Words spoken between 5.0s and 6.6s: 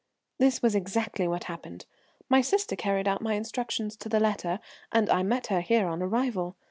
I met her here on arrival.